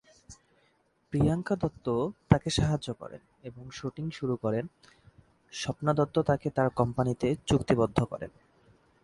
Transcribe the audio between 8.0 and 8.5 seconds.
করেন।